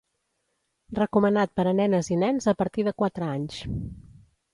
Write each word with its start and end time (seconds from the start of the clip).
Recomanat 0.99 1.53
per 1.59 1.65
a 1.71 1.73
nenes 1.79 2.09
i 2.15 2.17
nens 2.21 2.47
a 2.53 2.55
partir 2.63 2.87
de 2.89 2.95
quatre 3.03 3.29
anys. 3.35 3.61